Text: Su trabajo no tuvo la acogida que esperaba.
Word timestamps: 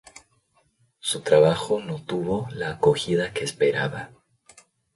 Su 0.99 1.19
trabajo 1.21 1.79
no 1.79 2.03
tuvo 2.03 2.47
la 2.53 2.71
acogida 2.71 3.33
que 3.33 3.43
esperaba. 3.43 4.09